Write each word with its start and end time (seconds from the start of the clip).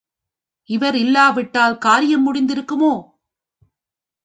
இவர் 0.69 0.95
இல்லாவிட்டால் 0.95 1.77
காரியம் 1.77 2.25
முடிந்திருக்குமோ? 2.25 2.93